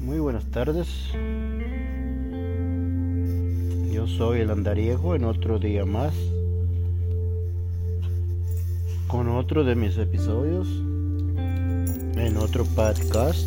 Muy 0.00 0.18
buenas 0.18 0.46
tardes. 0.46 0.88
Yo 3.92 4.06
soy 4.06 4.40
el 4.40 4.50
andariego 4.50 5.14
en 5.14 5.24
otro 5.24 5.58
día 5.58 5.84
más. 5.84 6.14
Con 9.08 9.28
otro 9.28 9.62
de 9.62 9.74
mis 9.74 9.98
episodios. 9.98 10.68
En 12.16 12.38
otro 12.38 12.64
podcast. 12.64 13.46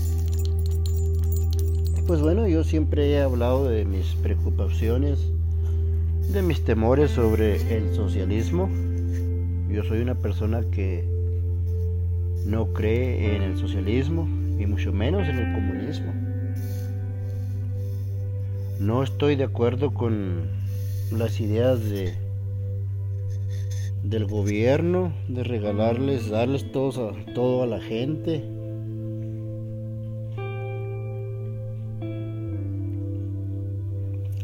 Pues 2.06 2.22
bueno, 2.22 2.48
yo 2.48 2.64
siempre 2.64 3.10
he 3.10 3.22
hablado 3.22 3.68
de 3.68 3.84
mis 3.86 4.14
preocupaciones, 4.22 5.32
de 6.32 6.44
mis 6.44 6.64
temores 6.64 7.10
sobre 7.12 7.76
el 7.76 7.96
socialismo. 7.96 8.70
Yo 9.70 9.84
soy 9.86 10.02
una 10.02 10.14
persona 10.14 10.62
que 10.70 11.04
no 12.46 12.74
cree 12.74 13.36
en 13.38 13.42
el 13.42 13.58
socialismo 13.58 14.30
y 14.60 14.68
mucho 14.68 14.94
menos 14.94 15.28
en 15.28 15.40
el 15.40 15.54
comunismo. 15.56 16.23
No 18.84 19.02
estoy 19.02 19.38
de 19.38 19.46
acuerdo 19.46 19.94
con 19.94 20.42
las 21.10 21.40
ideas 21.40 21.90
de 21.90 22.16
del 24.04 24.26
gobierno 24.26 25.14
de 25.30 25.46
regalarles, 25.46 26.30
darles 26.30 26.70
todo 26.74 27.12
a, 27.12 27.34
todo 27.34 27.64
a 27.64 27.66
la 27.66 27.80
gente. 27.80 28.44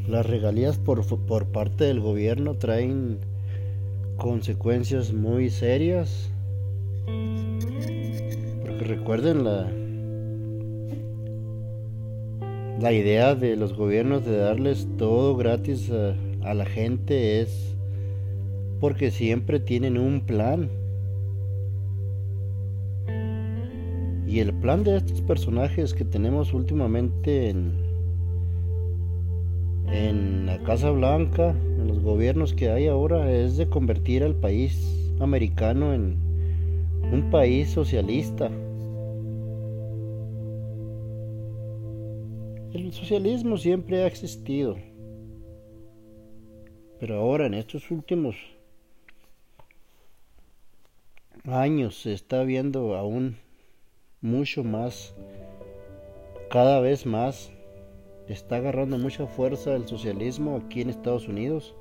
Las 0.08 0.26
regalías 0.26 0.78
por, 0.78 1.06
por 1.06 1.48
parte 1.48 1.84
del 1.84 2.00
gobierno 2.00 2.54
traen 2.54 3.20
consecuencias 4.16 5.12
muy 5.12 5.50
serias. 5.50 6.32
Porque 8.62 8.86
recuerden 8.86 9.44
la, 9.44 9.70
la 12.82 12.94
idea 12.94 13.36
de 13.36 13.58
los 13.58 13.74
gobiernos 13.74 14.26
de 14.26 14.38
darles 14.38 14.88
todo 14.98 15.36
gratis 15.36 15.92
a, 15.92 16.54
la 16.54 16.66
gente 16.66 17.42
es 17.42 17.76
porque 18.80 19.12
siempre 19.12 19.60
tienen 19.60 19.98
un 19.98 20.22
plan. 20.22 20.70
Y 24.26 24.40
el 24.40 24.54
plan 24.54 24.84
de 24.84 24.98
estos 24.98 25.22
personajes 25.22 25.94
que 25.94 26.06
tenemos 26.06 26.54
últimamente 26.54 27.50
en, 27.50 27.74
en 29.92 30.46
la 30.46 30.60
Casa 30.60 30.92
Blanca, 30.92 31.50
en 31.50 31.88
los 31.88 32.00
gobiernos 32.02 32.54
que 32.54 32.70
hay 32.70 32.88
ahora, 32.88 33.30
es 33.32 33.58
de 33.58 33.68
convertir 33.68 34.24
al 34.24 34.36
país 34.36 35.12
americano 35.20 35.94
en 35.94 36.16
un 37.12 37.30
país 37.30 37.72
socialista. 37.72 38.50
El 42.72 42.94
socialismo 42.94 43.58
siempre 43.58 44.04
ha 44.04 44.06
existido, 44.06 44.78
pero 47.00 47.16
ahora 47.16 47.48
en 47.48 47.56
estos 47.56 47.90
últimos 47.90 48.36
años 51.46 52.00
se 52.00 52.14
está 52.14 52.44
viendo 52.44 52.96
aún 52.96 53.38
mucho 54.22 54.64
más, 54.64 55.16
cada 56.52 56.80
vez 56.80 57.08
más, 57.08 57.52
está 58.28 58.58
agarrando 58.58 59.00
mucha 59.00 59.26
fuerza 59.26 59.76
el 59.76 59.88
socialismo 59.88 60.62
aquí 60.64 60.82
en 60.82 60.92
Estados 60.92 61.28
Unidos. 61.28 61.74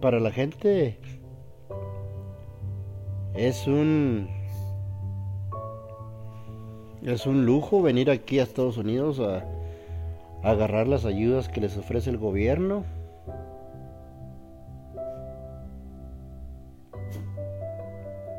Para 0.00 0.20
la 0.20 0.30
gente 0.30 1.00
es 3.34 3.66
un 3.66 4.28
es 7.04 7.26
un 7.26 7.44
lujo 7.44 7.82
venir 7.82 8.10
aquí 8.10 8.38
a 8.38 8.44
Estados 8.44 8.78
Unidos 8.78 9.20
a, 9.20 9.44
agarrar 10.42 10.86
las 10.86 11.04
ayudas 11.04 11.48
que 11.48 11.60
les 11.60 11.76
ofrece 11.76 12.10
el 12.10 12.18
gobierno. 12.18 12.84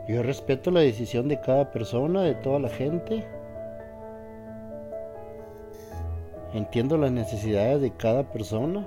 Yo 0.07 0.21
respeto 0.21 0.69
la 0.69 0.81
decisión 0.81 1.27
de 1.27 1.41
cada 1.41 1.71
persona, 1.71 2.21
de 2.21 2.35
toda 2.35 2.59
la 2.59 2.69
gente. 2.69 3.25
Entiendo 6.53 6.95
las 6.97 7.11
necesidades 7.11 7.81
de 7.81 7.91
cada 7.91 8.31
persona. 8.31 8.85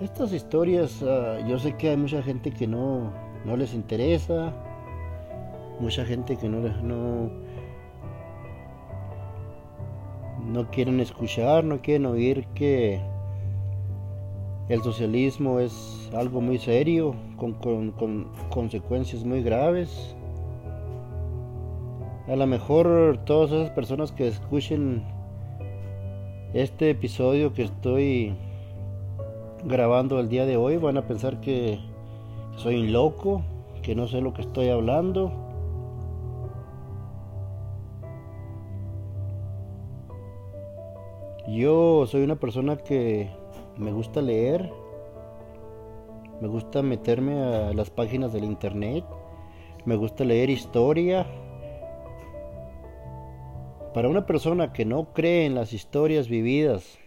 Estas 0.00 0.32
historias, 0.32 1.02
ah, 1.02 1.40
yo 1.48 1.58
sé 1.58 1.76
que 1.76 1.88
hay 1.88 1.96
mucha 1.96 2.22
gente 2.22 2.52
que 2.52 2.68
no, 2.68 3.12
no 3.44 3.56
les 3.56 3.74
interesa, 3.74 4.52
mucha 5.80 6.04
gente 6.04 6.36
que 6.36 6.48
no, 6.48 6.60
no, 6.84 7.30
no 10.46 10.70
quieren 10.70 11.00
escuchar, 11.00 11.64
no 11.64 11.82
quieren 11.82 12.06
oír 12.06 12.46
que 12.54 13.00
el 14.68 14.80
socialismo 14.82 15.58
es 15.58 16.08
algo 16.14 16.40
muy 16.40 16.58
serio, 16.58 17.16
con, 17.36 17.54
con 17.54 18.30
consecuencias 18.50 19.24
muy 19.24 19.42
graves. 19.42 20.14
A 22.28 22.36
lo 22.36 22.46
mejor 22.46 23.18
todas 23.24 23.50
esas 23.50 23.70
personas 23.70 24.12
que 24.12 24.28
escuchen 24.28 25.02
este 26.54 26.90
episodio 26.90 27.52
que 27.52 27.64
estoy 27.64 28.36
grabando 29.64 30.20
el 30.20 30.28
día 30.28 30.46
de 30.46 30.56
hoy 30.56 30.76
van 30.76 30.96
a 30.96 31.06
pensar 31.06 31.40
que 31.40 31.78
soy 32.56 32.76
un 32.80 32.92
loco, 32.92 33.42
que 33.82 33.94
no 33.94 34.06
sé 34.06 34.20
lo 34.20 34.32
que 34.32 34.42
estoy 34.42 34.68
hablando. 34.68 35.32
Yo 41.48 42.06
soy 42.06 42.22
una 42.22 42.36
persona 42.36 42.76
que 42.76 43.30
me 43.76 43.92
gusta 43.92 44.20
leer, 44.20 44.70
me 46.40 46.48
gusta 46.48 46.82
meterme 46.82 47.40
a 47.40 47.72
las 47.72 47.90
páginas 47.90 48.32
del 48.32 48.44
internet, 48.44 49.04
me 49.84 49.96
gusta 49.96 50.24
leer 50.24 50.50
historia. 50.50 51.26
Para 53.94 54.08
una 54.08 54.26
persona 54.26 54.72
que 54.72 54.84
no 54.84 55.12
cree 55.14 55.46
en 55.46 55.54
las 55.54 55.72
historias 55.72 56.28
vividas, 56.28 56.98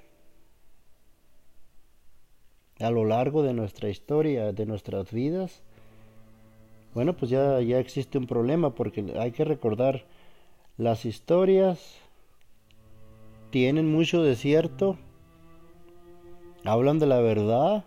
a 2.81 2.91
lo 2.91 3.05
largo 3.05 3.43
de 3.43 3.53
nuestra 3.53 3.89
historia, 3.89 4.51
de 4.51 4.65
nuestras 4.65 5.11
vidas, 5.11 5.63
bueno, 6.93 7.15
pues 7.15 7.31
ya, 7.31 7.61
ya 7.61 7.79
existe 7.79 8.17
un 8.17 8.27
problema 8.27 8.75
porque 8.75 9.13
hay 9.17 9.31
que 9.31 9.45
recordar, 9.45 10.03
las 10.77 11.05
historias 11.05 11.95
tienen 13.49 13.89
mucho 13.89 14.23
de 14.23 14.35
cierto, 14.35 14.97
hablan 16.65 16.99
de 16.99 17.05
la 17.05 17.21
verdad 17.21 17.85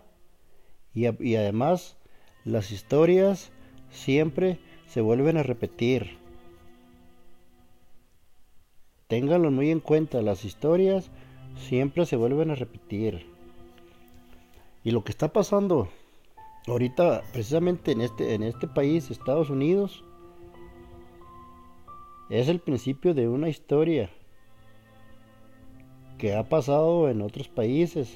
y, 0.93 1.05
y 1.23 1.35
además 1.35 1.97
las 2.45 2.71
historias 2.71 3.51
siempre 3.91 4.59
se 4.87 5.01
vuelven 5.01 5.37
a 5.37 5.43
repetir. 5.43 6.17
Ténganlo 9.07 9.51
muy 9.51 9.69
en 9.69 9.81
cuenta, 9.81 10.23
las 10.23 10.45
historias 10.45 11.11
siempre 11.57 12.07
se 12.07 12.15
vuelven 12.15 12.49
a 12.49 12.55
repetir. 12.55 13.34
Y 14.85 14.91
lo 14.91 15.03
que 15.03 15.11
está 15.11 15.33
pasando 15.33 15.89
ahorita, 16.67 17.23
precisamente 17.33 17.91
en 17.91 18.01
este, 18.01 18.35
en 18.35 18.43
este 18.43 18.67
país, 18.67 19.09
Estados 19.09 19.49
Unidos, 19.49 20.03
es 22.29 22.47
el 22.49 22.59
principio 22.59 23.15
de 23.15 23.27
una 23.27 23.49
historia 23.49 24.11
que 26.19 26.35
ha 26.35 26.47
pasado 26.47 27.09
en 27.09 27.23
otros 27.23 27.47
países. 27.47 28.15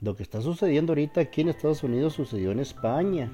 Lo 0.00 0.16
que 0.16 0.24
está 0.24 0.40
sucediendo 0.40 0.90
ahorita 0.90 1.20
aquí 1.20 1.42
en 1.42 1.48
Estados 1.50 1.84
Unidos 1.84 2.14
sucedió 2.14 2.50
en 2.50 2.58
España. 2.58 3.30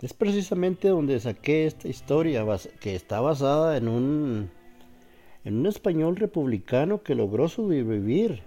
Es 0.00 0.14
precisamente 0.14 0.88
donde 0.88 1.20
saqué 1.20 1.66
esta 1.66 1.88
historia 1.88 2.42
que 2.80 2.94
está 2.94 3.20
basada 3.20 3.76
en 3.76 3.88
un 3.88 4.55
en 5.46 5.58
un 5.58 5.66
español 5.66 6.16
republicano 6.16 7.04
que 7.04 7.14
logró 7.14 7.48
sobrevivir 7.48 8.42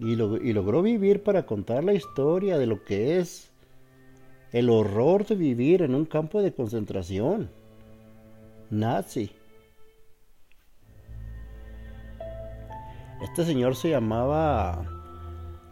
y, 0.00 0.16
logró 0.16 0.80
vivir 0.80 1.22
para 1.22 1.44
contar 1.44 1.84
la 1.84 1.92
historia 1.92 2.56
de 2.56 2.64
lo 2.64 2.82
que 2.82 3.18
es 3.18 3.50
el 4.52 4.70
horror 4.70 5.26
de 5.26 5.34
vivir 5.34 5.82
en 5.82 5.94
un 5.94 6.06
campo 6.06 6.40
de 6.40 6.54
concentración 6.54 7.50
nazi. 8.70 9.30
Este 13.20 13.44
señor 13.44 13.76
se 13.76 13.90
llamaba 13.90 14.82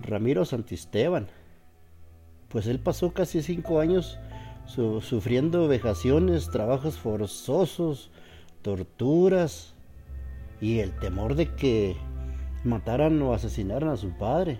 Ramiro 0.00 0.44
Santisteban. 0.44 1.29
Pues 2.50 2.67
él 2.67 2.79
pasó 2.79 3.14
casi 3.14 3.40
cinco 3.40 3.81
años 3.81 4.19
sufriendo 4.67 5.67
vejaciones, 5.67 6.50
trabajos 6.50 6.99
forzosos, 6.99 8.11
torturas 8.66 9.72
y 10.60 10.80
el 10.80 10.90
temor 10.98 11.36
de 11.36 11.54
que 11.54 11.94
mataran 12.64 13.22
o 13.22 13.32
asesinaran 13.32 13.90
a 13.90 13.96
su 13.96 14.10
padre. 14.10 14.58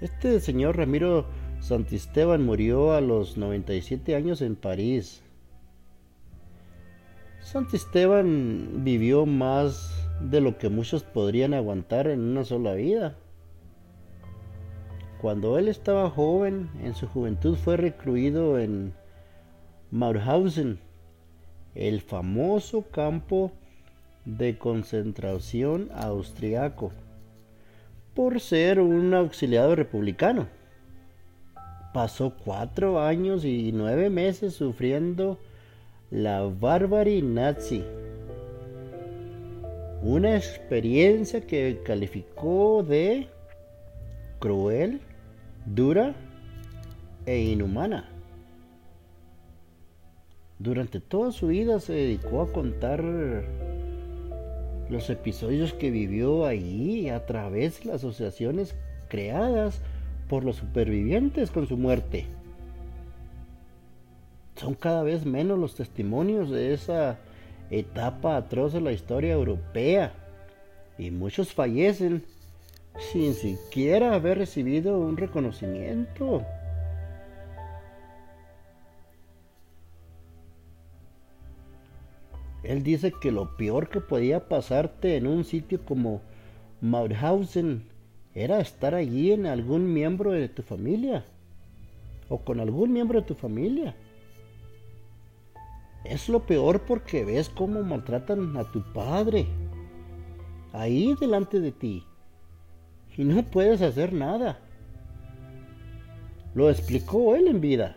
Este 0.00 0.40
señor 0.40 0.76
Ramiro 0.76 1.26
Santisteban 1.60 2.44
murió 2.44 2.92
a 2.94 3.00
los 3.00 3.36
97 3.36 4.16
años 4.16 4.42
en 4.42 4.56
París. 4.56 5.22
Santisteban 7.40 8.82
vivió 8.82 9.26
más 9.26 10.08
de 10.20 10.40
lo 10.40 10.58
que 10.58 10.70
muchos 10.70 11.04
podrían 11.04 11.54
aguantar 11.54 12.08
en 12.08 12.18
una 12.18 12.44
sola 12.44 12.74
vida. 12.74 13.16
Cuando 15.20 15.56
él 15.56 15.68
estaba 15.68 16.10
joven, 16.10 16.68
en 16.82 16.96
su 16.96 17.06
juventud 17.06 17.54
fue 17.54 17.76
recluido 17.76 18.58
en 18.58 18.92
Mauthausen, 19.90 20.78
el 21.74 22.02
famoso 22.02 22.82
campo 22.90 23.52
de 24.26 24.58
concentración 24.58 25.88
austriaco, 25.94 26.92
por 28.14 28.38
ser 28.38 28.80
un 28.80 29.14
auxiliado 29.14 29.74
republicano. 29.76 30.46
Pasó 31.94 32.34
cuatro 32.36 33.00
años 33.00 33.46
y 33.46 33.72
nueve 33.72 34.10
meses 34.10 34.52
sufriendo 34.52 35.38
la 36.10 36.42
barbarie 36.42 37.22
nazi, 37.22 37.82
una 40.02 40.36
experiencia 40.36 41.40
que 41.40 41.80
calificó 41.82 42.82
de 42.82 43.28
cruel, 44.38 45.00
dura 45.64 46.14
e 47.24 47.40
inhumana. 47.40 48.17
Durante 50.58 51.00
toda 51.00 51.30
su 51.30 51.48
vida 51.48 51.78
se 51.78 51.92
dedicó 51.92 52.42
a 52.42 52.52
contar 52.52 53.04
los 54.90 55.08
episodios 55.10 55.72
que 55.72 55.90
vivió 55.90 56.46
allí 56.46 57.10
a 57.10 57.26
través 57.26 57.80
de 57.80 57.90
las 57.90 57.96
asociaciones 57.96 58.74
creadas 59.08 59.80
por 60.28 60.44
los 60.44 60.56
supervivientes 60.56 61.50
con 61.50 61.68
su 61.68 61.76
muerte. 61.76 62.26
Son 64.56 64.74
cada 64.74 65.04
vez 65.04 65.24
menos 65.24 65.58
los 65.58 65.76
testimonios 65.76 66.50
de 66.50 66.74
esa 66.74 67.18
etapa 67.70 68.36
atroz 68.36 68.72
de 68.72 68.80
la 68.80 68.92
historia 68.92 69.34
europea 69.34 70.12
y 70.98 71.12
muchos 71.12 71.52
fallecen 71.52 72.24
sin 73.12 73.34
siquiera 73.34 74.14
haber 74.14 74.38
recibido 74.38 74.98
un 74.98 75.16
reconocimiento. 75.16 76.42
Él 82.68 82.82
dice 82.82 83.12
que 83.18 83.32
lo 83.32 83.56
peor 83.56 83.88
que 83.88 83.98
podía 83.98 84.46
pasarte 84.46 85.16
en 85.16 85.26
un 85.26 85.44
sitio 85.44 85.82
como 85.86 86.20
Mauthausen 86.82 87.88
era 88.34 88.60
estar 88.60 88.94
allí 88.94 89.32
en 89.32 89.46
algún 89.46 89.90
miembro 89.94 90.32
de 90.32 90.50
tu 90.50 90.60
familia 90.60 91.24
o 92.28 92.44
con 92.44 92.60
algún 92.60 92.92
miembro 92.92 93.20
de 93.20 93.26
tu 93.26 93.34
familia. 93.34 93.96
Es 96.04 96.28
lo 96.28 96.40
peor 96.40 96.82
porque 96.82 97.24
ves 97.24 97.48
cómo 97.48 97.82
maltratan 97.82 98.54
a 98.58 98.70
tu 98.70 98.82
padre 98.92 99.46
ahí 100.74 101.14
delante 101.18 101.60
de 101.60 101.72
ti 101.72 102.04
y 103.16 103.24
no 103.24 103.42
puedes 103.44 103.80
hacer 103.80 104.12
nada. 104.12 104.60
Lo 106.54 106.68
explicó 106.68 107.34
él 107.34 107.48
en 107.48 107.62
vida. 107.62 107.96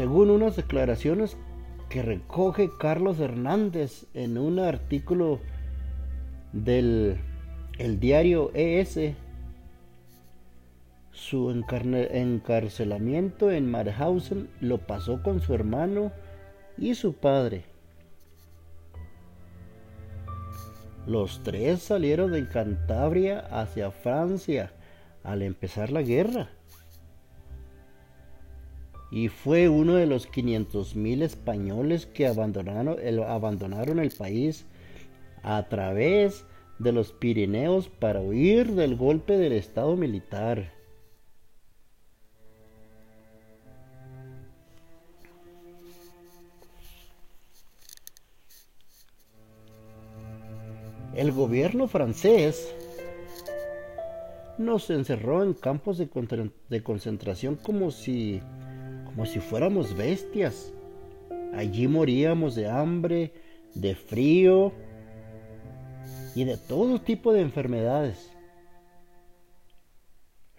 Según 0.00 0.30
unas 0.30 0.56
declaraciones 0.56 1.36
que 1.90 2.00
recoge 2.00 2.70
Carlos 2.80 3.20
Hernández 3.20 4.06
en 4.14 4.38
un 4.38 4.58
artículo 4.58 5.40
del 6.54 7.18
el 7.76 8.00
diario 8.00 8.50
ES, 8.54 9.12
su 11.12 11.50
encarcelamiento 11.50 13.50
en 13.50 13.70
Marhausen 13.70 14.48
lo 14.62 14.78
pasó 14.78 15.22
con 15.22 15.42
su 15.42 15.52
hermano 15.52 16.12
y 16.78 16.94
su 16.94 17.12
padre. 17.12 17.64
Los 21.06 21.42
tres 21.42 21.82
salieron 21.82 22.32
de 22.32 22.48
Cantabria 22.48 23.40
hacia 23.50 23.90
Francia 23.90 24.72
al 25.24 25.42
empezar 25.42 25.92
la 25.92 26.00
guerra. 26.00 26.48
Y 29.10 29.28
fue 29.28 29.68
uno 29.68 29.94
de 29.94 30.06
los 30.06 30.30
500.000 30.30 31.22
españoles 31.22 32.06
que 32.06 32.26
abandonaron 32.26 32.96
el, 33.02 33.22
abandonaron 33.22 33.98
el 33.98 34.10
país 34.10 34.66
a 35.42 35.68
través 35.68 36.44
de 36.78 36.92
los 36.92 37.12
Pirineos 37.12 37.88
para 37.88 38.20
huir 38.20 38.72
del 38.72 38.96
golpe 38.96 39.36
del 39.36 39.52
Estado 39.52 39.96
militar. 39.96 40.72
El 51.14 51.32
gobierno 51.32 51.88
francés 51.88 52.72
nos 54.56 54.88
encerró 54.90 55.42
en 55.42 55.54
campos 55.54 55.98
de, 55.98 56.82
concentración 56.82 57.56
como 57.56 57.90
si, 57.90 58.40
como 59.10 59.26
si 59.26 59.40
fuéramos 59.40 59.96
bestias. 59.96 60.72
Allí 61.52 61.88
moríamos 61.88 62.54
de 62.54 62.68
hambre, 62.68 63.32
de 63.74 63.94
frío 63.94 64.72
y 66.34 66.44
de 66.44 66.56
todo 66.56 67.00
tipo 67.00 67.32
de 67.32 67.40
enfermedades. 67.40 68.30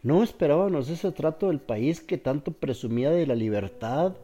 No 0.04 0.24
esperábamos 0.24 0.90
ese 0.90 1.12
trato 1.12 1.48
del 1.48 1.60
país 1.60 2.02
que 2.02 2.18
tanto 2.18 2.52
presumía 2.52 3.12
de 3.12 3.28
la 3.28 3.36
libertad, 3.36 4.16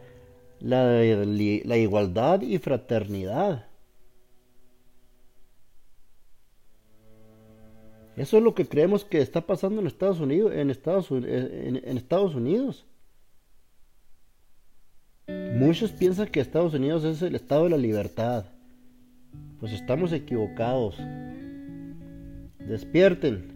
la 0.60 1.78
igualdad 1.78 2.42
y 2.42 2.58
fraternidad. 2.58 3.68
Eso 8.18 8.38
es 8.38 8.44
lo 8.44 8.56
que 8.56 8.68
creemos 8.68 9.06
que 9.06 9.22
está 9.22 9.42
pasando 9.42 9.80
en 9.80 9.86
Estados 9.86 10.20
Unidos, 10.20 10.52
en 10.52 10.72
Estados, 10.72 11.12
en, 11.12 11.98
Estados 11.98 12.34
Unidos. 12.34 12.88
Muchos 15.28 15.92
piensan 15.92 16.28
que 16.28 16.40
Estados 16.40 16.74
Unidos 16.74 17.04
es 17.04 17.22
el 17.22 17.36
estado 17.36 17.66
de 17.66 17.72
la 17.72 17.78
libertad. 17.78 18.46
Pues 19.60 19.74
estamos 19.74 20.14
equivocados. 20.14 20.98
Despierten. 22.60 23.52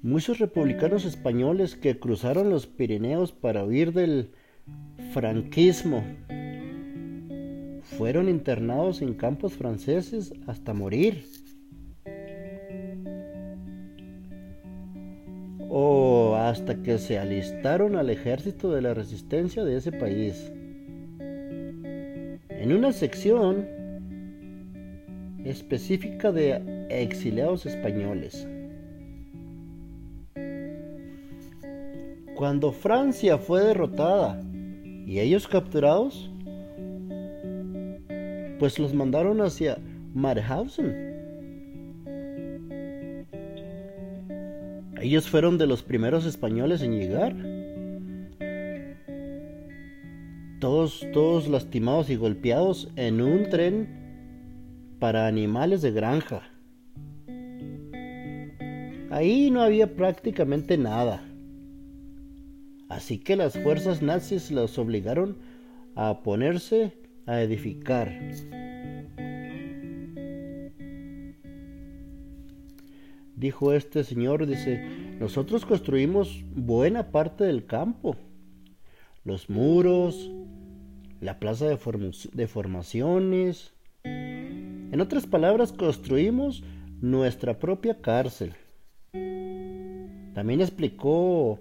Muchos 0.00 0.38
republicanos 0.38 1.04
españoles 1.04 1.76
que 1.76 1.98
cruzaron 1.98 2.48
los 2.48 2.66
Pirineos 2.66 3.32
para 3.32 3.64
huir 3.64 3.92
del 3.92 4.30
franquismo 5.12 6.02
fueron 7.82 8.30
internados 8.30 9.02
en 9.02 9.12
campos 9.12 9.52
franceses 9.52 10.32
hasta 10.46 10.72
morir. 10.72 11.26
Hasta 16.48 16.82
que 16.82 16.98
se 16.98 17.18
alistaron 17.18 17.96
al 17.96 18.10
ejército 18.10 18.70
de 18.70 18.82
la 18.82 18.92
resistencia 18.92 19.64
de 19.64 19.78
ese 19.78 19.92
país. 19.92 20.52
En 22.50 22.72
una 22.72 22.92
sección 22.92 23.66
específica 25.42 26.32
de 26.32 26.86
exiliados 26.90 27.64
españoles. 27.64 28.46
Cuando 32.36 32.72
Francia 32.72 33.38
fue 33.38 33.62
derrotada 33.62 34.38
y 35.06 35.20
ellos 35.20 35.48
capturados, 35.48 36.30
pues 38.58 38.78
los 38.78 38.92
mandaron 38.92 39.40
hacia 39.40 39.78
Marhausen 40.14 41.13
Ellos 45.04 45.28
fueron 45.28 45.58
de 45.58 45.66
los 45.66 45.82
primeros 45.82 46.24
españoles 46.24 46.80
en 46.80 46.98
llegar. 46.98 47.36
Todos, 50.60 51.06
todos 51.12 51.46
lastimados 51.46 52.08
y 52.08 52.16
golpeados 52.16 52.90
en 52.96 53.20
un 53.20 53.50
tren 53.50 53.86
para 55.00 55.26
animales 55.26 55.82
de 55.82 55.90
granja. 55.92 56.40
Ahí 59.10 59.50
no 59.50 59.60
había 59.60 59.94
prácticamente 59.94 60.78
nada. 60.78 61.22
Así 62.88 63.18
que 63.18 63.36
las 63.36 63.58
fuerzas 63.58 64.00
nazis 64.00 64.50
los 64.50 64.78
obligaron 64.78 65.36
a 65.96 66.22
ponerse 66.22 66.94
a 67.26 67.42
edificar. 67.42 68.10
Dijo 73.44 73.74
este 73.74 74.04
señor, 74.04 74.46
dice, 74.46 74.82
nosotros 75.20 75.66
construimos 75.66 76.42
buena 76.54 77.10
parte 77.10 77.44
del 77.44 77.66
campo, 77.66 78.16
los 79.22 79.50
muros, 79.50 80.30
la 81.20 81.38
plaza 81.38 81.66
de, 81.66 81.78
de 82.32 82.46
formaciones. 82.46 83.74
En 84.04 84.98
otras 84.98 85.26
palabras, 85.26 85.72
construimos 85.72 86.62
nuestra 87.02 87.58
propia 87.58 88.00
cárcel. 88.00 88.54
También 89.12 90.62
explicó 90.62 91.60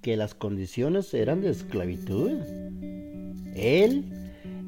que 0.00 0.16
las 0.16 0.34
condiciones 0.34 1.14
eran 1.14 1.40
de 1.40 1.50
esclavitud. 1.50 2.32
Él 3.54 4.06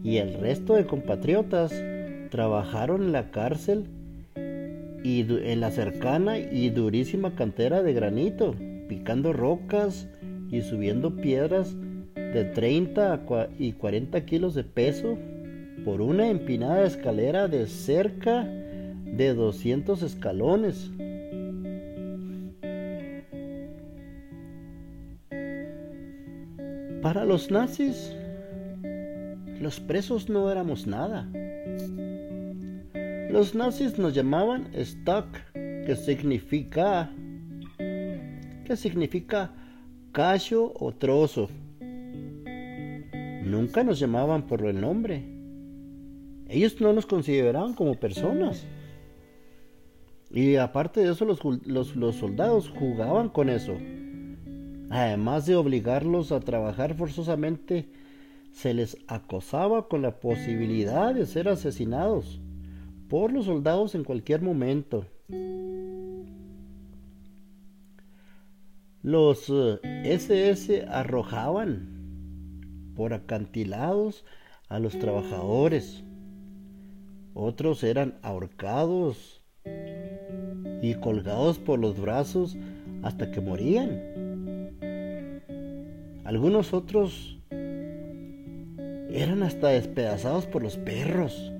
y 0.04 0.18
el 0.18 0.34
resto 0.34 0.74
de 0.74 0.86
compatriotas 0.86 1.74
trabajaron 2.30 3.02
en 3.02 3.12
la 3.12 3.32
cárcel 3.32 3.88
y 5.04 5.20
en 5.20 5.60
la 5.60 5.70
cercana 5.70 6.38
y 6.38 6.70
durísima 6.70 7.34
cantera 7.34 7.82
de 7.82 7.92
granito, 7.92 8.56
picando 8.88 9.34
rocas 9.34 10.08
y 10.50 10.62
subiendo 10.62 11.14
piedras 11.14 11.76
de 12.14 12.44
30 12.46 13.20
y 13.58 13.72
40 13.72 14.24
kilos 14.24 14.54
de 14.54 14.64
peso 14.64 15.18
por 15.84 16.00
una 16.00 16.30
empinada 16.30 16.86
escalera 16.86 17.48
de 17.48 17.66
cerca 17.66 18.44
de 18.44 19.34
200 19.34 20.02
escalones. 20.02 20.90
Para 27.02 27.26
los 27.26 27.50
nazis, 27.50 28.16
los 29.60 29.80
presos 29.80 30.30
no 30.30 30.50
éramos 30.50 30.86
nada. 30.86 31.28
Los 33.34 33.52
nazis 33.52 33.98
nos 33.98 34.14
llamaban 34.14 34.68
stock, 34.74 35.26
que 35.54 35.96
significa 35.96 37.10
que 38.64 38.76
significa 38.76 39.50
cacho 40.12 40.72
o 40.78 40.92
trozo. 40.92 41.48
Nunca 43.42 43.82
nos 43.82 43.98
llamaban 43.98 44.46
por 44.46 44.64
el 44.64 44.80
nombre. 44.80 45.24
Ellos 46.48 46.80
no 46.80 46.92
nos 46.92 47.06
consideraban 47.06 47.74
como 47.74 47.96
personas. 47.96 48.68
Y 50.30 50.54
aparte 50.54 51.00
de 51.00 51.10
eso, 51.10 51.24
los, 51.24 51.40
los 51.96 52.14
soldados 52.14 52.68
jugaban 52.68 53.30
con 53.30 53.48
eso. 53.48 53.76
Además 54.90 55.46
de 55.46 55.56
obligarlos 55.56 56.30
a 56.30 56.38
trabajar 56.38 56.94
forzosamente, 56.94 57.88
se 58.52 58.74
les 58.74 58.96
acosaba 59.08 59.88
con 59.88 60.02
la 60.02 60.20
posibilidad 60.20 61.12
de 61.12 61.26
ser 61.26 61.48
asesinados 61.48 62.38
por 63.14 63.32
los 63.32 63.44
soldados 63.44 63.94
en 63.94 64.02
cualquier 64.02 64.42
momento. 64.42 65.06
Los 69.04 69.52
SS 70.02 70.78
eh, 70.78 70.86
arrojaban 70.88 72.90
por 72.96 73.14
acantilados 73.14 74.24
a 74.68 74.80
los 74.80 74.98
trabajadores. 74.98 76.02
Otros 77.34 77.84
eran 77.84 78.18
ahorcados 78.22 79.44
y 80.82 80.94
colgados 80.94 81.60
por 81.60 81.78
los 81.78 82.00
brazos 82.00 82.56
hasta 83.04 83.30
que 83.30 83.40
morían. 83.40 83.90
Algunos 86.24 86.74
otros 86.74 87.38
eran 89.08 89.44
hasta 89.44 89.68
despedazados 89.68 90.46
por 90.46 90.64
los 90.64 90.76
perros. 90.78 91.52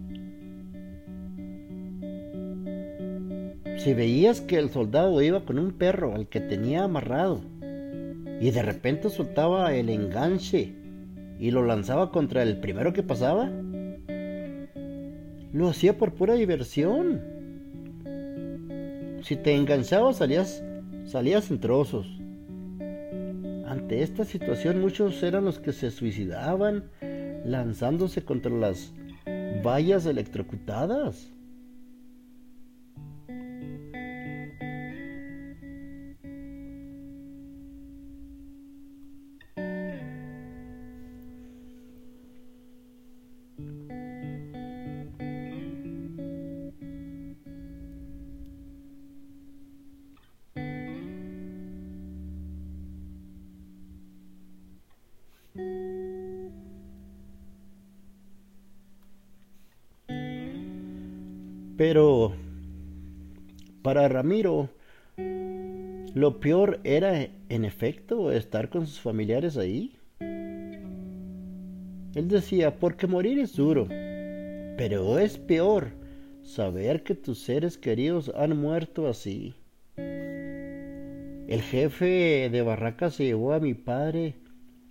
Si 3.85 3.93
veías 3.93 4.41
que 4.41 4.57
el 4.59 4.71
soldado 4.71 5.21
iba 5.21 5.45
con 5.45 5.59
un 5.59 5.73
perro 5.73 6.15
al 6.15 6.27
que 6.27 6.41
tenía 6.41 6.85
amarrado 6.85 7.43
y 8.41 8.51
de 8.51 8.63
repente 8.63 9.11
soltaba 9.11 9.75
el 9.75 9.91
enganche 9.91 10.73
y 11.39 11.51
lo 11.51 11.67
lanzaba 11.67 12.11
contra 12.11 12.43
el 12.43 12.61
primero 12.61 12.95
que 12.95 13.03
pasaba, 13.03 13.51
lo 15.53 15.69
hacía 15.69 15.99
por 15.99 16.15
pura 16.15 16.33
diversión. 16.33 17.21
Si 19.21 19.37
te 19.37 19.55
enganchabas 19.55 20.17
salías, 20.17 20.65
salías 21.05 21.51
en 21.51 21.61
trozos. 21.61 22.07
Ante 23.67 24.03
esta 24.03 24.25
situación 24.25 24.81
muchos 24.81 25.23
eran 25.23 25.45
los 25.45 25.59
que 25.59 25.75
se 25.75 25.91
suicidaban 25.91 26.85
lanzándose 27.45 28.25
contra 28.25 28.51
las 28.51 28.95
vallas 29.63 30.07
electrocutadas. 30.07 31.34
Pero 61.87 62.33
para 63.83 64.09
Ramiro, 64.09 64.71
lo 66.15 66.41
peor 66.41 66.81
era, 66.83 67.29
en 67.51 67.67
efecto, 67.67 68.33
estar 68.33 68.71
con 68.71 68.87
sus 68.87 69.01
familiares 69.01 69.59
ahí. 69.59 69.95
Él 72.15 72.29
decía, 72.29 72.79
porque 72.79 73.07
morir 73.07 73.39
es 73.39 73.55
duro, 73.55 73.87
pero 74.79 75.19
es 75.19 75.37
peor 75.37 75.91
saber 76.43 77.03
que 77.03 77.15
tus 77.15 77.41
seres 77.41 77.77
queridos 77.77 78.33
han 78.35 78.57
muerto 78.57 79.07
así. 79.07 79.55
El 79.99 81.61
jefe 81.61 82.49
de 82.51 82.63
barraca 82.63 83.11
se 83.11 83.27
llevó 83.27 83.53
a 83.53 83.61
mi 83.61 83.75
padre 83.75 84.37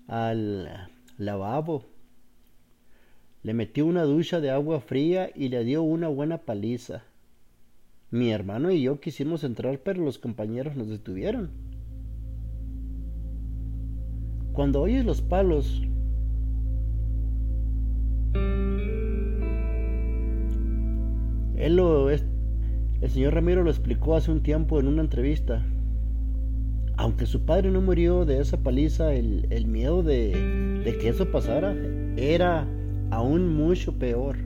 al 0.06 0.92
lavabo 1.18 1.93
le 3.44 3.54
metió 3.54 3.86
una 3.86 4.04
ducha 4.04 4.40
de 4.40 4.50
agua 4.50 4.80
fría 4.80 5.30
y 5.36 5.50
le 5.50 5.66
dio 5.66 5.84
una 5.84 6.08
buena 6.08 6.40
paliza. 6.40 7.04
Mi 8.10 8.32
hermano 8.32 8.72
y 8.72 8.82
yo 8.82 9.02
quisimos 9.02 9.44
entrar, 9.44 9.80
pero 9.80 10.02
los 10.02 10.18
compañeros 10.18 10.78
nos 10.78 10.88
detuvieron. 10.88 11.50
Cuando 14.54 14.82
oyes 14.82 15.04
los 15.04 15.22
palos, 15.22 15.82
él 21.58 21.76
lo, 21.76 22.10
el 22.10 22.22
señor 23.10 23.34
Ramiro 23.34 23.64
lo 23.64 23.72
explicó 23.72 24.16
hace 24.16 24.32
un 24.32 24.42
tiempo 24.42 24.80
en 24.80 24.88
una 24.88 25.02
entrevista. 25.02 25.66
Aunque 26.96 27.26
su 27.26 27.44
padre 27.44 27.72
no 27.72 27.82
murió 27.82 28.24
de 28.24 28.40
esa 28.40 28.62
paliza, 28.62 29.14
el, 29.14 29.48
el 29.50 29.66
miedo 29.66 30.04
de, 30.04 30.82
de 30.86 30.98
que 31.00 31.10
eso 31.10 31.30
pasara 31.32 31.76
era 32.16 32.68
aún 33.14 33.54
mucho 33.54 33.94
peor. 33.94 34.38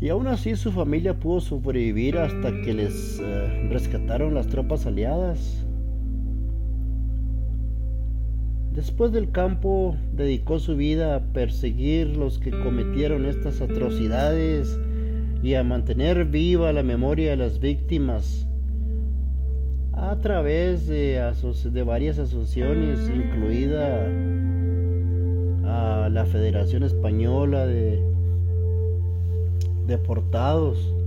Y 0.00 0.08
aún 0.08 0.26
así 0.28 0.56
su 0.56 0.72
familia 0.72 1.20
pudo 1.20 1.40
sobrevivir 1.40 2.16
hasta 2.16 2.50
que 2.62 2.72
les 2.72 3.20
eh, 3.20 3.68
rescataron 3.68 4.32
las 4.32 4.46
tropas 4.46 4.86
aliadas. 4.86 5.66
Después 8.72 9.12
del 9.12 9.30
campo 9.30 9.96
dedicó 10.14 10.58
su 10.58 10.76
vida 10.76 11.16
a 11.16 11.20
perseguir 11.20 12.16
los 12.16 12.38
que 12.38 12.50
cometieron 12.50 13.26
estas 13.26 13.60
atrocidades 13.60 14.78
y 15.42 15.54
a 15.54 15.64
mantener 15.64 16.24
viva 16.24 16.72
la 16.72 16.82
memoria 16.82 17.30
de 17.30 17.36
las 17.36 17.60
víctimas 17.60 18.46
a 20.00 20.16
través 20.16 20.86
de, 20.86 21.20
de 21.72 21.82
varias 21.82 22.18
asociaciones, 22.18 22.98
incluida 23.08 24.06
a 25.64 26.08
la 26.08 26.24
Federación 26.24 26.84
Española 26.84 27.66
de 27.66 28.02
Deportados. 29.86 30.99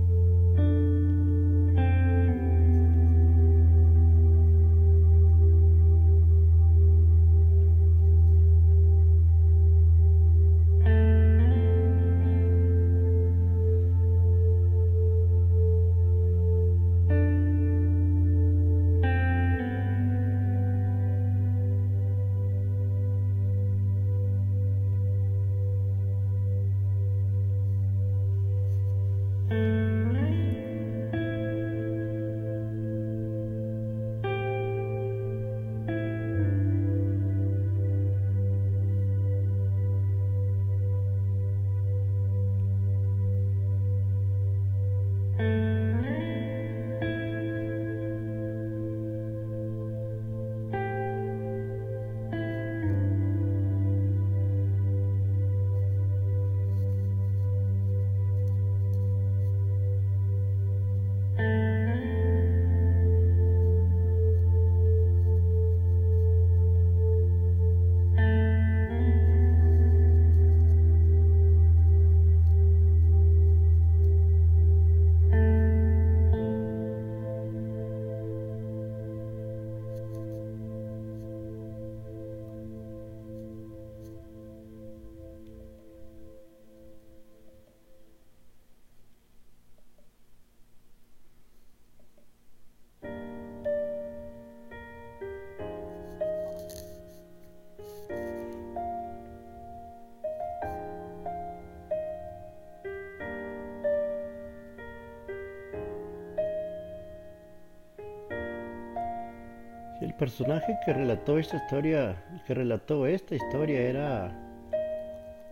Personaje 110.24 110.78
que 110.86 110.94
relató 110.94 111.38
esta 111.38 111.58
historia, 111.58 112.16
que 112.46 112.54
relató 112.54 113.06
esta 113.06 113.34
historia 113.34 113.78
era 113.78 114.32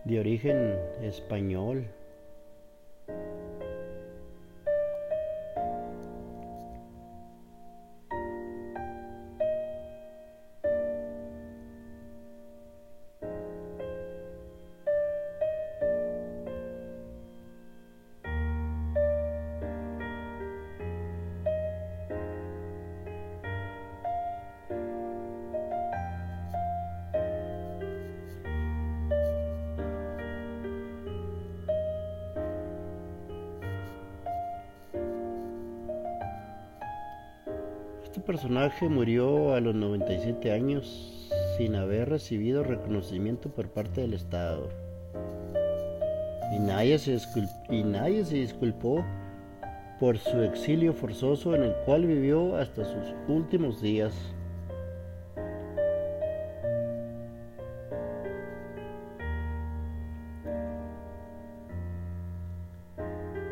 de 0.03 0.19
origen 0.19 0.75
español. 1.03 1.85
Personaje 38.23 38.87
murió 38.87 39.53
a 39.53 39.59
los 39.59 39.75
97 39.75 40.51
años 40.51 41.29
sin 41.57 41.75
haber 41.75 42.09
recibido 42.09 42.63
reconocimiento 42.63 43.49
por 43.49 43.69
parte 43.69 44.01
del 44.01 44.13
Estado. 44.13 44.69
Y 46.51 46.59
se, 46.97 47.17
y 47.69 47.83
nadie 47.83 48.25
se 48.25 48.35
disculpó 48.35 49.03
por 49.99 50.17
su 50.17 50.41
exilio 50.41 50.93
forzoso 50.93 51.55
en 51.55 51.63
el 51.63 51.73
cual 51.85 52.05
vivió 52.05 52.55
hasta 52.55 52.85
sus 52.85 53.13
últimos 53.27 53.81
días. 53.81 54.13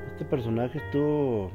Este 0.07 0.25
personaje 0.25 0.77
estuvo 0.77 1.51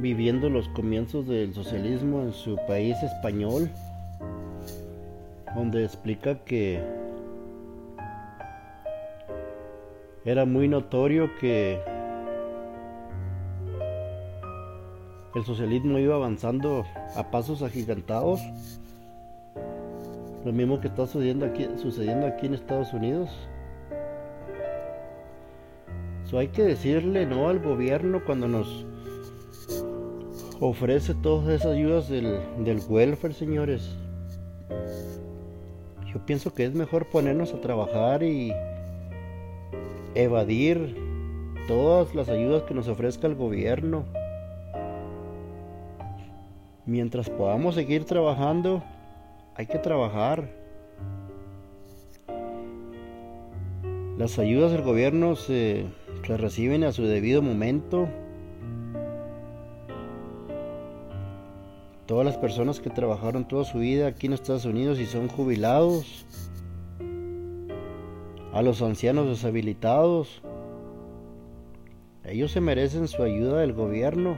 viviendo 0.00 0.48
los 0.48 0.68
comienzos 0.68 1.26
del 1.26 1.54
socialismo 1.54 2.22
en 2.22 2.32
su 2.32 2.56
país 2.66 2.96
español, 3.02 3.70
donde 5.54 5.84
explica 5.84 6.36
que 6.44 6.82
era 10.24 10.44
muy 10.44 10.68
notorio 10.68 11.30
que 11.40 11.80
el 15.34 15.44
socialismo 15.44 15.98
iba 15.98 16.16
avanzando 16.16 16.84
a 17.16 17.30
pasos 17.30 17.62
agigantados, 17.62 18.40
lo 20.44 20.52
mismo 20.52 20.80
que 20.80 20.88
está 20.88 21.06
sucediendo 21.06 21.46
aquí, 21.46 21.68
sucediendo 21.76 22.26
aquí 22.26 22.46
en 22.46 22.54
Estados 22.54 22.92
Unidos. 22.92 23.30
Hay 26.38 26.48
que 26.48 26.62
decirle 26.62 27.26
no 27.26 27.48
al 27.48 27.58
gobierno 27.58 28.22
cuando 28.24 28.46
nos 28.46 28.86
ofrece 30.60 31.14
todas 31.14 31.48
esas 31.48 31.72
ayudas 31.72 32.08
del, 32.08 32.38
del 32.64 32.80
welfare, 32.88 33.34
señores. 33.34 33.96
Yo 36.12 36.24
pienso 36.26 36.52
que 36.52 36.64
es 36.64 36.74
mejor 36.74 37.08
ponernos 37.08 37.54
a 37.54 37.60
trabajar 37.60 38.22
y 38.22 38.52
evadir 40.14 40.96
todas 41.66 42.14
las 42.14 42.28
ayudas 42.28 42.64
que 42.64 42.74
nos 42.74 42.88
ofrezca 42.88 43.26
el 43.26 43.36
gobierno. 43.36 44.04
Mientras 46.84 47.30
podamos 47.30 47.76
seguir 47.76 48.04
trabajando, 48.04 48.82
hay 49.54 49.66
que 49.66 49.78
trabajar. 49.78 50.48
Las 54.18 54.38
ayudas 54.38 54.72
del 54.72 54.82
gobierno 54.82 55.36
se, 55.36 55.86
se 56.26 56.36
reciben 56.36 56.84
a 56.84 56.92
su 56.92 57.04
debido 57.04 57.40
momento. 57.40 58.08
Todas 62.10 62.26
las 62.26 62.38
personas 62.38 62.80
que 62.80 62.90
trabajaron 62.90 63.46
toda 63.46 63.62
su 63.62 63.78
vida 63.78 64.08
aquí 64.08 64.26
en 64.26 64.32
Estados 64.32 64.64
Unidos 64.64 64.98
y 64.98 65.06
son 65.06 65.28
jubilados, 65.28 66.26
a 68.52 68.62
los 68.62 68.82
ancianos 68.82 69.28
deshabilitados. 69.28 70.42
Ellos 72.24 72.50
se 72.50 72.60
merecen 72.60 73.06
su 73.06 73.22
ayuda 73.22 73.60
del 73.60 73.74
gobierno. 73.74 74.36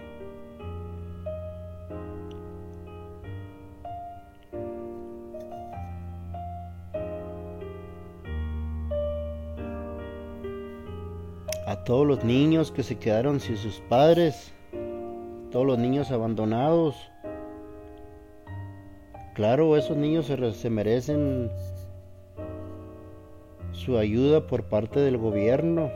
A 11.67 11.85
todos 11.85 12.07
los 12.07 12.23
niños 12.23 12.71
que 12.71 12.83
se 12.83 12.99
quedaron 12.99 13.41
sin 13.41 13.57
sus 13.57 13.81
padres, 13.89 14.53
todos 15.51 15.65
los 15.65 15.79
niños 15.79 16.11
abandonados, 16.11 17.12
Claro, 19.35 19.79
esos 19.79 19.97
niños 19.97 20.27
se, 20.27 20.71
merecen 20.71 21.51
su 23.73 23.97
ayuda 23.97 24.47
por 24.47 24.64
parte 24.64 25.01
del 25.01 25.16
gobierno. 25.16 25.90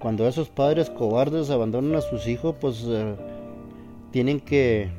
Cuando 0.00 0.26
esos 0.26 0.48
padres 0.48 0.90
cobardes 0.90 1.48
abandonan 1.48 1.94
a 1.94 2.00
sus 2.00 2.26
hijos, 2.26 2.56
pues 2.60 2.84
eh, 2.88 3.14
tienen 4.10 4.40
que 4.40 4.90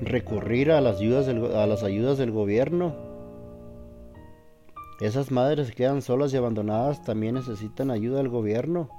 recurrir 0.00 0.72
a 0.72 0.80
las, 0.80 0.98
ayudas 0.98 1.26
del, 1.26 1.54
a 1.54 1.66
las 1.66 1.84
ayudas 1.84 2.18
del 2.18 2.32
gobierno. 2.32 2.94
Esas 5.00 5.30
madres 5.30 5.68
que 5.68 5.76
quedan 5.76 6.02
solas 6.02 6.34
y 6.34 6.36
abandonadas 6.36 7.04
también 7.04 7.36
necesitan 7.36 7.92
ayuda 7.92 8.18
del 8.18 8.28
gobierno. 8.28 8.90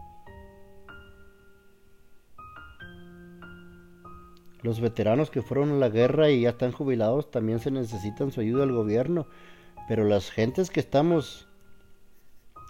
Los 4.63 4.80
veteranos 4.80 5.32
que 5.32 5.41
fueron 5.41 5.71
a 5.71 5.76
la 5.76 5.89
guerra 5.89 6.30
y 6.30 6.41
ya 6.41 6.50
están 6.50 6.71
jubilados 6.71 7.32
también 7.32 7.60
se 7.60 7.71
necesitan 7.71 8.32
su 8.32 8.41
ayuda 8.41 8.63
al 8.63 8.71
gobierno. 8.71 9.28
Pero 9.88 10.04
las 10.06 10.30
gentes 10.30 10.69
que 10.69 10.80
estamos 10.80 11.47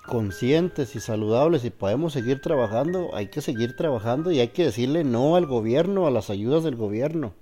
conscientes 0.06 0.96
y 0.96 1.00
saludables 1.00 1.66
y 1.66 1.70
podemos 1.70 2.14
seguir 2.14 2.42
trabajando, 2.42 3.14
hay 3.14 3.28
que 3.28 3.42
seguir 3.42 3.76
trabajando 3.76 4.32
y 4.32 4.40
hay 4.40 4.50
que 4.50 4.66
decirle 4.66 5.04
no 5.04 5.36
al 5.36 5.46
gobierno, 5.46 6.08
a 6.08 6.12
las 6.12 6.30
ayudas 6.30 6.64
del 6.64 6.76
gobierno. 6.76 7.34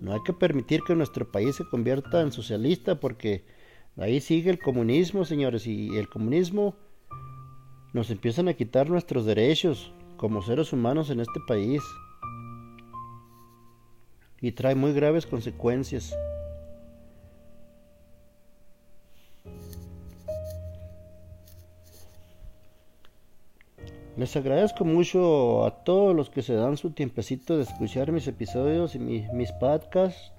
No 0.00 0.12
hay 0.12 0.20
que 0.24 0.32
permitir 0.32 0.82
que 0.82 0.94
nuestro 0.94 1.30
país 1.30 1.56
se 1.56 1.64
convierta 1.64 2.20
en 2.20 2.32
socialista 2.32 3.00
porque 3.00 3.44
ahí 3.96 4.20
sigue 4.20 4.50
el 4.50 4.58
comunismo, 4.58 5.24
señores, 5.24 5.66
y 5.66 5.96
el 5.96 6.08
comunismo 6.08 6.74
nos 7.92 8.10
empiezan 8.10 8.48
a 8.48 8.54
quitar 8.54 8.88
nuestros 8.88 9.24
derechos 9.24 9.92
como 10.16 10.42
seres 10.42 10.72
humanos 10.72 11.10
en 11.10 11.20
este 11.20 11.40
país 11.46 11.82
y 14.40 14.52
trae 14.52 14.74
muy 14.74 14.92
graves 14.92 15.26
consecuencias. 15.26 16.14
Les 24.16 24.36
agradezco 24.36 24.84
mucho 24.84 25.64
a 25.64 25.82
todos 25.82 26.14
los 26.14 26.28
que 26.28 26.42
se 26.42 26.54
dan 26.54 26.76
su 26.76 26.90
tiempecito 26.90 27.56
de 27.56 27.62
escuchar 27.62 28.12
mis 28.12 28.26
episodios 28.26 28.94
y 28.94 28.98
mis 28.98 29.52
podcasts. 29.52 30.32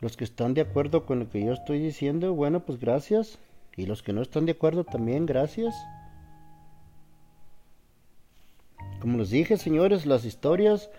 Los 0.00 0.16
que 0.16 0.24
están 0.24 0.54
de 0.54 0.60
acuerdo 0.60 1.04
con 1.04 1.18
lo 1.18 1.28
que 1.28 1.44
yo 1.44 1.52
estoy 1.52 1.78
diciendo, 1.78 2.32
bueno, 2.32 2.60
pues 2.60 2.78
gracias. 2.78 3.38
Y 3.76 3.86
los 3.86 4.02
que 4.02 4.12
no 4.12 4.22
están 4.22 4.46
de 4.46 4.52
acuerdo 4.52 4.84
también, 4.84 5.26
gracias. 5.26 5.74
Como 9.06 9.18
les 9.18 9.30
dije, 9.30 9.56
señores, 9.56 10.04
las 10.04 10.24
historias 10.24 10.90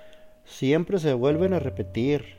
siempre 0.46 0.98
se 0.98 1.12
vuelven 1.12 1.52
a 1.52 1.60
repetir. 1.60 2.38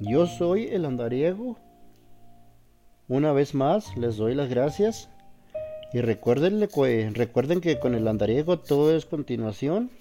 Yo 0.00 0.26
soy 0.26 0.66
el 0.66 0.84
andariego. 0.84 1.58
Una 3.06 3.32
vez 3.32 3.54
más, 3.54 3.96
les 3.96 4.16
doy 4.16 4.34
las 4.34 4.50
gracias. 4.50 5.10
Y 5.92 6.00
recuerden, 6.00 6.68
recuerden 7.14 7.60
que 7.60 7.78
con 7.78 7.94
el 7.94 8.08
andariego 8.08 8.58
todo 8.58 8.96
es 8.96 9.06
continuación. 9.06 9.92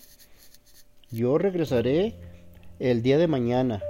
Yo 1.11 1.37
regresaré 1.37 2.15
el 2.79 3.03
día 3.03 3.19
de 3.19 3.27
mañana. 3.27 3.83